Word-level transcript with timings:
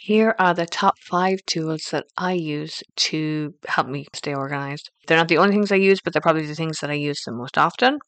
Here 0.00 0.36
are 0.38 0.54
the 0.54 0.64
top 0.64 0.94
five 1.00 1.40
tools 1.44 1.88
that 1.90 2.04
I 2.16 2.32
use 2.32 2.84
to 3.08 3.52
help 3.66 3.88
me 3.88 4.06
stay 4.14 4.32
organized. 4.32 4.90
They're 5.06 5.18
not 5.18 5.26
the 5.26 5.38
only 5.38 5.52
things 5.52 5.72
I 5.72 5.76
use, 5.76 5.98
but 6.00 6.12
they're 6.12 6.22
probably 6.22 6.46
the 6.46 6.54
things 6.54 6.78
that 6.78 6.90
I 6.90 6.94
use 6.94 7.20
the 7.26 7.32
most 7.32 7.58
often. 7.58 7.98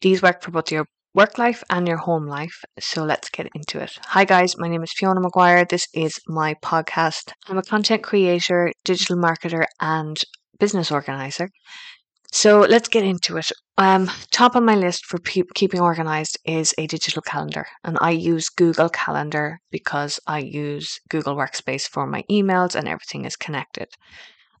These 0.00 0.22
work 0.22 0.42
for 0.42 0.52
both 0.52 0.70
your 0.70 0.86
work 1.12 1.38
life 1.38 1.64
and 1.68 1.88
your 1.88 1.96
home 1.96 2.28
life. 2.28 2.62
So 2.78 3.02
let's 3.02 3.30
get 3.30 3.48
into 3.52 3.80
it. 3.80 3.98
Hi, 4.06 4.24
guys. 4.24 4.56
My 4.58 4.68
name 4.68 4.84
is 4.84 4.92
Fiona 4.96 5.20
McGuire. 5.20 5.68
This 5.68 5.88
is 5.92 6.20
my 6.28 6.54
podcast. 6.62 7.32
I'm 7.48 7.58
a 7.58 7.62
content 7.62 8.04
creator, 8.04 8.70
digital 8.84 9.16
marketer, 9.16 9.64
and 9.80 10.16
business 10.60 10.92
organizer. 10.92 11.48
So 12.32 12.60
let's 12.60 12.88
get 12.88 13.04
into 13.04 13.36
it. 13.38 13.50
Um, 13.76 14.10
top 14.30 14.54
on 14.56 14.64
my 14.64 14.74
list 14.74 15.06
for 15.06 15.18
pe- 15.18 15.42
keeping 15.54 15.80
organized 15.80 16.38
is 16.44 16.74
a 16.78 16.86
digital 16.86 17.22
calendar, 17.22 17.66
and 17.82 17.98
I 18.00 18.10
use 18.10 18.48
Google 18.48 18.88
Calendar 18.88 19.58
because 19.70 20.20
I 20.26 20.38
use 20.40 21.00
Google 21.08 21.34
Workspace 21.36 21.88
for 21.88 22.06
my 22.06 22.22
emails 22.30 22.74
and 22.74 22.86
everything 22.86 23.24
is 23.24 23.36
connected. 23.36 23.88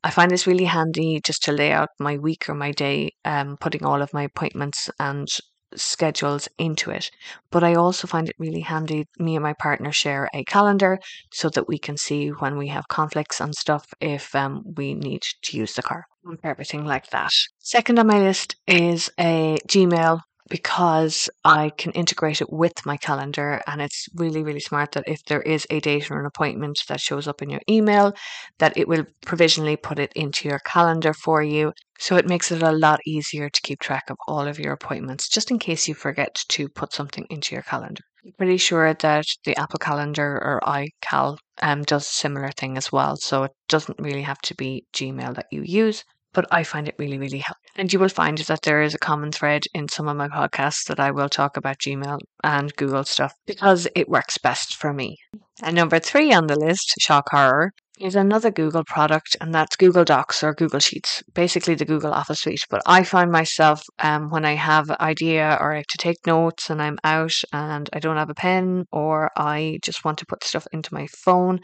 I 0.02 0.10
find 0.10 0.30
this 0.30 0.46
really 0.46 0.64
handy 0.64 1.20
just 1.24 1.42
to 1.44 1.52
lay 1.52 1.72
out 1.72 1.90
my 1.98 2.16
week 2.16 2.48
or 2.48 2.54
my 2.54 2.72
day, 2.72 3.12
um, 3.24 3.56
putting 3.60 3.84
all 3.84 4.00
of 4.02 4.14
my 4.14 4.22
appointments 4.22 4.88
and 4.98 5.28
schedules 5.74 6.48
into 6.58 6.90
it. 6.90 7.10
But 7.50 7.64
I 7.64 7.74
also 7.74 8.06
find 8.06 8.28
it 8.28 8.36
really 8.38 8.60
handy. 8.60 9.06
Me 9.18 9.36
and 9.36 9.42
my 9.42 9.52
partner 9.54 9.92
share 9.92 10.28
a 10.34 10.44
calendar 10.44 10.98
so 11.32 11.48
that 11.50 11.68
we 11.68 11.78
can 11.78 11.96
see 11.96 12.28
when 12.28 12.56
we 12.56 12.68
have 12.68 12.88
conflicts 12.88 13.40
and 13.40 13.54
stuff 13.54 13.86
if 14.00 14.34
um, 14.34 14.62
we 14.76 14.94
need 14.94 15.22
to 15.42 15.56
use 15.56 15.74
the 15.74 15.82
car. 15.82 16.06
Everything 16.44 16.84
like 16.84 17.10
that. 17.10 17.30
Second 17.58 17.98
on 17.98 18.06
my 18.06 18.18
list 18.20 18.56
is 18.66 19.10
a 19.18 19.58
Gmail 19.66 20.20
because 20.50 21.30
I 21.44 21.70
can 21.70 21.92
integrate 21.92 22.42
it 22.42 22.52
with 22.52 22.84
my 22.84 22.98
calendar 22.98 23.62
and 23.66 23.80
it's 23.80 24.08
really 24.14 24.42
really 24.42 24.60
smart 24.60 24.92
that 24.92 25.04
if 25.06 25.24
there 25.24 25.40
is 25.40 25.66
a 25.70 25.80
date 25.80 26.10
or 26.10 26.20
an 26.20 26.26
appointment 26.26 26.82
that 26.88 27.00
shows 27.00 27.26
up 27.26 27.40
in 27.40 27.48
your 27.48 27.62
email 27.70 28.12
that 28.58 28.76
it 28.76 28.88
will 28.88 29.06
provisionally 29.24 29.76
put 29.76 29.98
it 29.98 30.12
into 30.14 30.48
your 30.48 30.58
calendar 30.58 31.14
for 31.14 31.42
you 31.42 31.72
so 31.98 32.16
it 32.16 32.26
makes 32.26 32.50
it 32.50 32.62
a 32.62 32.72
lot 32.72 33.00
easier 33.06 33.48
to 33.48 33.60
keep 33.62 33.78
track 33.78 34.10
of 34.10 34.16
all 34.26 34.46
of 34.46 34.58
your 34.58 34.72
appointments 34.72 35.28
just 35.28 35.50
in 35.50 35.58
case 35.58 35.88
you 35.88 35.94
forget 35.94 36.42
to 36.48 36.68
put 36.68 36.92
something 36.92 37.26
into 37.30 37.54
your 37.54 37.62
calendar. 37.62 38.02
I'm 38.24 38.32
pretty 38.32 38.58
sure 38.58 38.92
that 38.92 39.24
the 39.44 39.58
Apple 39.58 39.78
Calendar 39.78 40.34
or 40.42 40.60
iCal 40.66 41.38
um, 41.62 41.82
does 41.82 42.02
a 42.02 42.12
similar 42.12 42.50
thing 42.50 42.76
as 42.76 42.92
well 42.92 43.16
so 43.16 43.44
it 43.44 43.52
doesn't 43.68 43.98
really 43.98 44.22
have 44.22 44.40
to 44.42 44.54
be 44.54 44.84
Gmail 44.92 45.34
that 45.36 45.46
you 45.50 45.62
use 45.62 46.04
but 46.32 46.46
I 46.50 46.62
find 46.62 46.88
it 46.88 46.94
really, 46.98 47.18
really 47.18 47.38
helpful. 47.38 47.70
And 47.76 47.92
you 47.92 47.98
will 47.98 48.08
find 48.08 48.38
that 48.38 48.62
there 48.62 48.82
is 48.82 48.94
a 48.94 48.98
common 48.98 49.32
thread 49.32 49.64
in 49.74 49.88
some 49.88 50.08
of 50.08 50.16
my 50.16 50.28
podcasts 50.28 50.86
that 50.88 51.00
I 51.00 51.10
will 51.10 51.28
talk 51.28 51.56
about 51.56 51.78
Gmail 51.78 52.18
and 52.44 52.74
Google 52.76 53.04
stuff 53.04 53.34
because 53.46 53.88
it 53.94 54.08
works 54.08 54.38
best 54.38 54.76
for 54.76 54.92
me. 54.92 55.16
And 55.62 55.76
number 55.76 55.98
three 55.98 56.32
on 56.32 56.46
the 56.46 56.58
list, 56.58 56.94
shock 57.00 57.28
horror, 57.30 57.72
is 58.00 58.16
another 58.16 58.50
Google 58.50 58.82
product, 58.84 59.36
and 59.40 59.54
that's 59.54 59.76
Google 59.76 60.04
Docs 60.04 60.42
or 60.42 60.54
Google 60.54 60.80
Sheets, 60.80 61.22
basically 61.34 61.74
the 61.74 61.84
Google 61.84 62.14
Office 62.14 62.40
suite. 62.40 62.64
But 62.70 62.82
I 62.86 63.04
find 63.04 63.30
myself 63.30 63.82
um, 63.98 64.30
when 64.30 64.46
I 64.46 64.54
have 64.54 64.88
an 64.88 64.96
idea 65.00 65.58
or 65.60 65.74
I 65.74 65.76
have 65.76 65.86
to 65.86 65.98
take 65.98 66.26
notes 66.26 66.70
and 66.70 66.80
I'm 66.80 66.98
out 67.04 67.34
and 67.52 67.90
I 67.92 67.98
don't 67.98 68.16
have 68.16 68.30
a 68.30 68.34
pen 68.34 68.86
or 68.90 69.30
I 69.36 69.78
just 69.82 70.02
want 70.04 70.18
to 70.18 70.26
put 70.26 70.44
stuff 70.44 70.66
into 70.72 70.94
my 70.94 71.06
phone, 71.08 71.60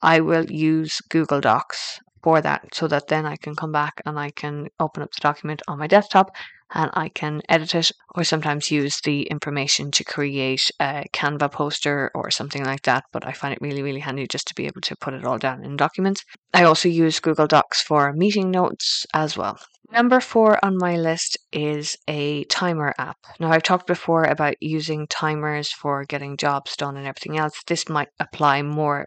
I 0.00 0.20
will 0.20 0.46
use 0.46 1.00
Google 1.10 1.40
Docs 1.40 1.98
for 2.22 2.40
that 2.40 2.74
so 2.74 2.86
that 2.88 3.08
then 3.08 3.26
I 3.26 3.36
can 3.36 3.54
come 3.54 3.72
back 3.72 4.00
and 4.04 4.18
I 4.18 4.30
can 4.30 4.68
open 4.78 5.02
up 5.02 5.12
the 5.12 5.20
document 5.20 5.62
on 5.68 5.78
my 5.78 5.86
desktop 5.86 6.30
and 6.72 6.90
I 6.94 7.08
can 7.08 7.42
edit 7.48 7.74
it 7.74 7.90
or 8.14 8.24
sometimes 8.24 8.70
use 8.70 9.00
the 9.00 9.22
information 9.22 9.90
to 9.92 10.04
create 10.04 10.70
a 10.78 11.04
Canva 11.12 11.50
poster 11.50 12.10
or 12.14 12.30
something 12.30 12.64
like 12.64 12.82
that. 12.82 13.04
But 13.12 13.26
I 13.26 13.32
find 13.32 13.52
it 13.52 13.60
really, 13.60 13.82
really 13.82 14.00
handy 14.00 14.26
just 14.26 14.46
to 14.48 14.54
be 14.54 14.66
able 14.66 14.80
to 14.82 14.96
put 14.96 15.14
it 15.14 15.24
all 15.24 15.38
down 15.38 15.64
in 15.64 15.76
documents. 15.76 16.24
I 16.54 16.64
also 16.64 16.88
use 16.88 17.20
Google 17.20 17.46
Docs 17.46 17.82
for 17.82 18.12
meeting 18.12 18.50
notes 18.50 19.04
as 19.14 19.36
well. 19.36 19.58
Number 19.92 20.20
four 20.20 20.64
on 20.64 20.76
my 20.78 20.96
list 20.96 21.36
is 21.52 21.96
a 22.06 22.44
timer 22.44 22.94
app. 22.96 23.16
Now, 23.40 23.50
I've 23.50 23.64
talked 23.64 23.88
before 23.88 24.22
about 24.22 24.54
using 24.60 25.08
timers 25.08 25.72
for 25.72 26.04
getting 26.04 26.36
jobs 26.36 26.76
done 26.76 26.96
and 26.96 27.08
everything 27.08 27.38
else. 27.38 27.60
This 27.66 27.88
might 27.88 28.10
apply 28.20 28.62
more 28.62 29.06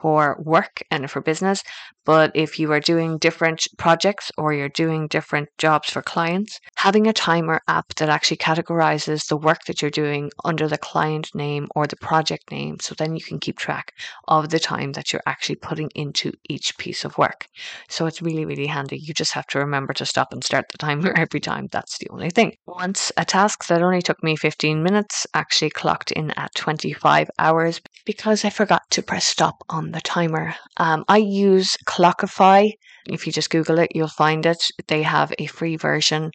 for 0.00 0.36
work 0.40 0.82
and 0.90 1.10
for 1.10 1.20
business. 1.20 1.62
But 2.06 2.32
if 2.34 2.58
you 2.58 2.72
are 2.72 2.80
doing 2.80 3.18
different 3.18 3.66
projects 3.76 4.32
or 4.38 4.52
you're 4.52 4.68
doing 4.70 5.06
different 5.06 5.48
jobs 5.58 5.90
for 5.90 6.02
clients, 6.02 6.58
having 6.76 7.06
a 7.06 7.12
timer 7.12 7.60
app 7.68 7.94
that 7.96 8.08
actually 8.08 8.38
categorizes 8.38 9.28
the 9.28 9.36
work 9.36 9.58
that 9.66 9.82
you're 9.82 9.90
doing 9.90 10.30
under 10.44 10.66
the 10.66 10.78
client 10.78 11.28
name 11.34 11.68
or 11.76 11.86
the 11.86 11.96
project 11.96 12.50
name, 12.50 12.78
so 12.80 12.94
then 12.96 13.14
you 13.14 13.22
can 13.22 13.38
keep 13.38 13.58
track 13.58 13.92
of 14.28 14.48
the 14.48 14.58
time 14.58 14.92
that 14.92 15.12
you're 15.12 15.22
actually 15.26 15.56
putting 15.56 15.90
into 15.94 16.32
each 16.48 16.76
piece 16.78 17.04
of 17.04 17.18
work. 17.18 17.46
So 17.88 18.06
it's 18.06 18.22
really, 18.22 18.44
really 18.44 18.66
handy. 18.66 18.98
You 18.98 19.12
just 19.12 19.34
have 19.34 19.46
to 19.48 19.58
remember 19.58 19.92
to 19.94 20.06
stop 20.06 20.32
and 20.32 20.42
start 20.42 20.66
the 20.72 20.78
timer 20.78 21.12
every 21.16 21.40
time. 21.40 21.68
That's 21.70 21.98
the 21.98 22.08
only 22.10 22.30
thing. 22.30 22.54
Once 22.66 23.12
a 23.16 23.24
task 23.24 23.66
that 23.66 23.82
only 23.82 24.02
took 24.02 24.22
me 24.22 24.36
15 24.36 24.82
minutes 24.82 25.26
actually 25.34 25.70
clocked 25.70 26.12
in 26.12 26.30
at 26.32 26.54
25 26.54 27.30
hours 27.38 27.80
because 28.04 28.44
I 28.44 28.50
forgot 28.50 28.82
to 28.90 29.02
press 29.02 29.26
stop 29.26 29.62
on 29.68 29.92
the 29.92 30.00
timer. 30.00 30.54
Um, 30.76 31.04
I 31.08 31.18
use 31.18 31.76
Clockify. 31.86 32.72
If 33.06 33.26
you 33.26 33.32
just 33.32 33.50
Google 33.50 33.78
it, 33.78 33.92
you'll 33.94 34.08
find 34.08 34.44
it. 34.46 34.62
They 34.88 35.02
have 35.02 35.32
a 35.38 35.46
free 35.46 35.76
version 35.76 36.30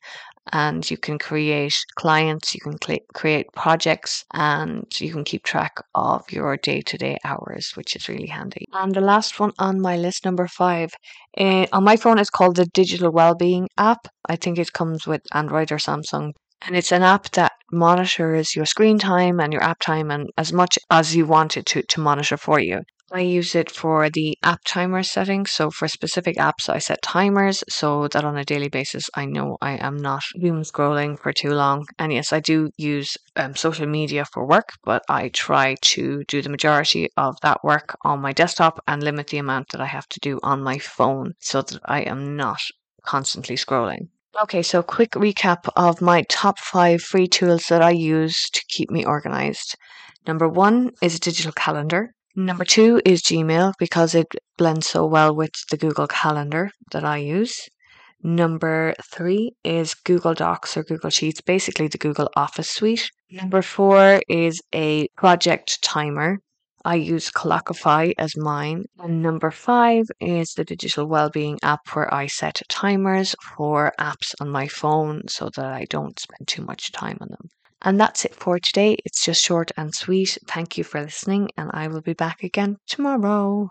and 0.51 0.89
you 0.89 0.97
can 0.97 1.17
create 1.17 1.73
clients, 1.95 2.53
you 2.53 2.61
can 2.61 2.77
cl- 2.81 2.99
create 3.13 3.47
projects, 3.55 4.23
and 4.33 4.85
you 4.99 5.11
can 5.11 5.23
keep 5.23 5.43
track 5.43 5.73
of 5.95 6.21
your 6.31 6.57
day 6.57 6.81
to 6.81 6.97
day 6.97 7.17
hours, 7.23 7.71
which 7.75 7.95
is 7.95 8.07
really 8.07 8.27
handy. 8.27 8.65
And 8.73 8.93
the 8.93 9.01
last 9.01 9.39
one 9.39 9.51
on 9.57 9.81
my 9.81 9.97
list, 9.97 10.25
number 10.25 10.47
five, 10.47 10.91
uh, 11.37 11.65
on 11.71 11.83
my 11.83 11.97
phone, 11.97 12.19
it's 12.19 12.29
called 12.29 12.57
the 12.57 12.65
Digital 12.67 13.11
Wellbeing 13.11 13.67
app. 13.77 14.07
I 14.29 14.35
think 14.35 14.59
it 14.59 14.73
comes 14.73 15.07
with 15.07 15.21
Android 15.33 15.71
or 15.71 15.77
Samsung. 15.77 16.33
And 16.65 16.75
it's 16.75 16.91
an 16.91 17.03
app 17.03 17.29
that 17.31 17.51
monitors 17.71 18.55
your 18.55 18.65
screen 18.65 18.97
time 18.97 19.39
and 19.39 19.53
your 19.53 19.61
app 19.61 19.79
time 19.79 20.09
and 20.09 20.29
as 20.35 20.51
much 20.51 20.79
as 20.89 21.15
you 21.15 21.25
want 21.27 21.57
it 21.57 21.65
to, 21.67 21.83
to 21.83 22.01
monitor 22.01 22.37
for 22.37 22.59
you. 22.59 22.81
I 23.11 23.19
use 23.19 23.53
it 23.53 23.69
for 23.69 24.09
the 24.09 24.35
app 24.41 24.61
timer 24.65 25.03
settings. 25.03 25.51
So 25.51 25.69
for 25.69 25.87
specific 25.87 26.37
apps, 26.37 26.67
I 26.67 26.79
set 26.79 27.03
timers 27.03 27.63
so 27.69 28.07
that 28.07 28.25
on 28.25 28.35
a 28.35 28.43
daily 28.43 28.67
basis, 28.67 29.11
I 29.13 29.25
know 29.25 29.57
I 29.61 29.73
am 29.73 29.95
not 29.97 30.23
doom 30.41 30.63
scrolling 30.63 31.19
for 31.19 31.31
too 31.31 31.53
long. 31.53 31.85
And 31.99 32.11
yes, 32.11 32.33
I 32.33 32.39
do 32.39 32.71
use 32.77 33.15
um, 33.35 33.55
social 33.55 33.85
media 33.85 34.25
for 34.33 34.47
work, 34.47 34.69
but 34.83 35.03
I 35.07 35.29
try 35.29 35.75
to 35.93 36.23
do 36.27 36.41
the 36.41 36.49
majority 36.49 37.09
of 37.15 37.35
that 37.43 37.63
work 37.63 37.95
on 38.03 38.21
my 38.21 38.33
desktop 38.33 38.79
and 38.87 39.03
limit 39.03 39.27
the 39.27 39.37
amount 39.37 39.69
that 39.69 39.81
I 39.81 39.85
have 39.85 40.07
to 40.09 40.19
do 40.19 40.39
on 40.41 40.63
my 40.63 40.79
phone 40.79 41.33
so 41.39 41.61
that 41.61 41.79
I 41.85 42.01
am 42.01 42.35
not 42.35 42.59
constantly 43.03 43.55
scrolling. 43.55 44.07
Okay, 44.43 44.61
so 44.61 44.83
quick 44.83 45.11
recap 45.11 45.69
of 45.77 46.01
my 46.01 46.23
top 46.23 46.59
five 46.59 47.01
free 47.01 47.27
tools 47.27 47.67
that 47.69 47.81
I 47.81 47.91
use 47.91 48.49
to 48.51 48.61
keep 48.67 48.91
me 48.91 49.05
organized. 49.05 49.75
Number 50.27 50.49
one 50.49 50.91
is 51.01 51.15
a 51.15 51.19
digital 51.19 51.53
calendar. 51.53 52.11
Number 52.35 52.65
two 52.65 53.01
is 53.05 53.21
Gmail 53.21 53.73
because 53.79 54.13
it 54.13 54.27
blends 54.57 54.87
so 54.87 55.05
well 55.05 55.33
with 55.33 55.51
the 55.71 55.77
Google 55.77 56.07
Calendar 56.07 56.69
that 56.91 57.05
I 57.05 57.17
use. 57.17 57.69
Number 58.23 58.93
three 59.09 59.53
is 59.63 59.93
Google 59.93 60.33
Docs 60.33 60.75
or 60.75 60.83
Google 60.83 61.11
Sheets, 61.11 61.39
basically 61.39 61.87
the 61.87 61.97
Google 61.97 62.29
Office 62.35 62.69
suite. 62.69 63.09
Number 63.31 63.61
four 63.61 64.19
is 64.27 64.61
a 64.73 65.07
project 65.15 65.81
timer. 65.81 66.39
I 66.85 66.95
use 66.95 67.31
Clockify 67.31 68.13
as 68.17 68.37
mine. 68.37 68.85
And 68.99 69.21
number 69.21 69.51
five 69.51 70.05
is 70.21 70.53
the 70.53 70.63
digital 70.63 71.07
wellbeing 71.07 71.59
app 71.63 71.81
where 71.89 72.13
I 72.13 72.27
set 72.27 72.61
timers 72.69 73.35
for 73.41 73.91
apps 73.99 74.35
on 74.39 74.49
my 74.51 74.67
phone 74.67 75.27
so 75.27 75.49
that 75.55 75.65
I 75.65 75.85
don't 75.89 76.19
spend 76.19 76.47
too 76.47 76.61
much 76.61 76.91
time 76.91 77.17
on 77.19 77.29
them. 77.29 77.49
And 77.81 77.99
that's 77.99 78.23
it 78.23 78.35
for 78.35 78.59
today. 78.59 78.97
It's 79.03 79.25
just 79.25 79.43
short 79.43 79.71
and 79.75 79.93
sweet. 79.93 80.37
Thank 80.47 80.77
you 80.77 80.83
for 80.83 81.01
listening, 81.01 81.49
and 81.57 81.71
I 81.73 81.87
will 81.87 82.01
be 82.01 82.13
back 82.13 82.43
again 82.43 82.77
tomorrow. 82.87 83.69